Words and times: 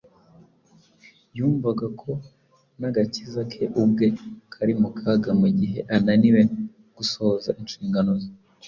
Yumvaga 1.37 1.85
ko 2.01 2.11
n’agakiza 2.79 3.41
ke 3.51 3.63
ubwe 3.81 4.07
kari 4.53 4.73
mu 4.81 4.89
kaga 4.97 5.31
mu 5.41 5.47
gihe 5.59 5.79
ananiwe 5.95 6.41
gisohoza 6.95 7.51
inshingano 7.61 8.11
ye 8.21 8.29